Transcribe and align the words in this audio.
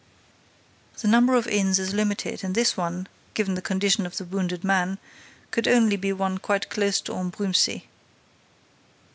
The 0.99 1.07
number 1.07 1.35
of 1.35 1.45
inns 1.47 1.77
is 1.77 1.93
limited 1.93 2.43
and 2.43 2.55
this 2.55 2.75
one, 2.75 3.05
given 3.35 3.53
the 3.53 3.61
condition 3.61 4.07
of 4.07 4.17
the 4.17 4.25
wounded 4.25 4.63
man, 4.63 4.97
could 5.51 5.67
only 5.67 5.95
be 5.95 6.11
one 6.11 6.39
quite 6.39 6.71
close 6.71 6.99
to 7.01 7.11
Ambrumésy. 7.13 7.83